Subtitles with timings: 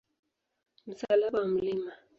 [0.87, 1.85] Msalaba wa Mt.